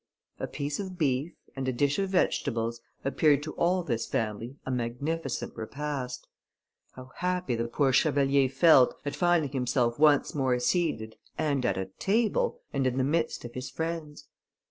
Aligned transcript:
A 0.39 0.47
piece 0.47 0.79
of 0.79 0.97
beef, 0.97 1.35
and 1.55 1.67
a 1.67 1.71
dish 1.71 1.99
of 1.99 2.09
vegetables, 2.09 2.81
appeared 3.05 3.43
to 3.43 3.53
all 3.53 3.83
this 3.83 4.07
family 4.07 4.55
a 4.65 4.71
magnificent 4.71 5.55
repast. 5.55 6.25
How 6.93 7.11
happy 7.17 7.53
the 7.53 7.67
poor 7.67 7.93
chevalier 7.93 8.49
felt, 8.49 8.95
at 9.05 9.15
finding 9.15 9.51
himself 9.51 9.99
once 9.99 10.33
more 10.33 10.57
seated, 10.59 11.17
and 11.37 11.63
at 11.67 11.99
table, 11.99 12.59
and 12.73 12.87
in 12.87 12.97
the 12.97 13.03
midst 13.03 13.45
of 13.45 13.53
his 13.53 13.69
friends! 13.69 14.25